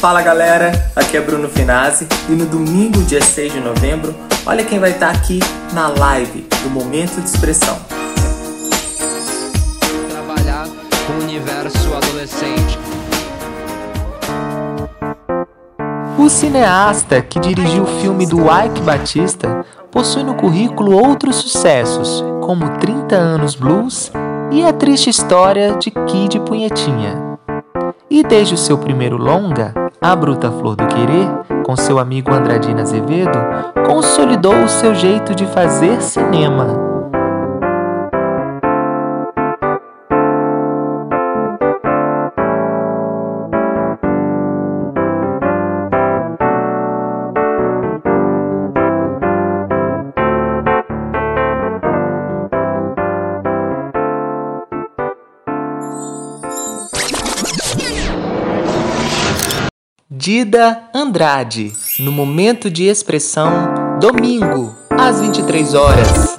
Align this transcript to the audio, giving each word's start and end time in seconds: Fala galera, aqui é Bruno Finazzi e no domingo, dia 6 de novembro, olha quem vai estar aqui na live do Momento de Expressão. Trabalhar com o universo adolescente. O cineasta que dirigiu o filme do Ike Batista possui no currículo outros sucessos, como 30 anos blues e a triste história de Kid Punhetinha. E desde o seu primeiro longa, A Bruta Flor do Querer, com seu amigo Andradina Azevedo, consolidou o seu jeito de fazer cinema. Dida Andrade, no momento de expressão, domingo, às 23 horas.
Fala 0.00 0.22
galera, 0.22 0.70
aqui 0.94 1.16
é 1.16 1.20
Bruno 1.20 1.48
Finazzi 1.48 2.06
e 2.28 2.32
no 2.32 2.46
domingo, 2.46 3.02
dia 3.02 3.20
6 3.20 3.54
de 3.54 3.58
novembro, 3.58 4.14
olha 4.46 4.64
quem 4.64 4.78
vai 4.78 4.92
estar 4.92 5.10
aqui 5.10 5.40
na 5.72 5.88
live 5.88 6.46
do 6.62 6.70
Momento 6.70 7.20
de 7.20 7.28
Expressão. 7.28 7.76
Trabalhar 10.08 10.68
com 11.04 11.14
o 11.14 11.24
universo 11.24 11.92
adolescente. 11.96 12.78
O 16.16 16.28
cineasta 16.28 17.20
que 17.20 17.40
dirigiu 17.40 17.82
o 17.82 18.00
filme 18.00 18.24
do 18.24 18.42
Ike 18.42 18.82
Batista 18.82 19.66
possui 19.90 20.22
no 20.22 20.36
currículo 20.36 20.92
outros 20.92 21.34
sucessos, 21.34 22.24
como 22.40 22.78
30 22.78 23.16
anos 23.16 23.56
blues 23.56 24.12
e 24.52 24.64
a 24.64 24.72
triste 24.72 25.10
história 25.10 25.76
de 25.76 25.90
Kid 25.90 26.38
Punhetinha. 26.46 27.36
E 28.10 28.22
desde 28.22 28.54
o 28.54 28.58
seu 28.58 28.78
primeiro 28.78 29.18
longa, 29.18 29.87
A 30.00 30.14
Bruta 30.14 30.48
Flor 30.50 30.76
do 30.76 30.86
Querer, 30.86 31.62
com 31.64 31.74
seu 31.74 31.98
amigo 31.98 32.32
Andradina 32.32 32.82
Azevedo, 32.82 33.38
consolidou 33.84 34.54
o 34.62 34.68
seu 34.68 34.94
jeito 34.94 35.34
de 35.34 35.44
fazer 35.46 36.00
cinema. 36.00 36.87
Dida 60.10 60.84
Andrade, 60.94 61.70
no 62.00 62.10
momento 62.10 62.70
de 62.70 62.84
expressão, 62.84 63.98
domingo, 64.00 64.74
às 64.88 65.20
23 65.20 65.74
horas. 65.74 66.37